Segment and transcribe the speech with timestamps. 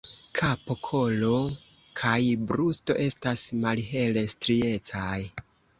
[0.37, 1.33] Kapo, kolo
[2.01, 2.17] kaj
[2.47, 5.17] brusto estas malhele striecaj.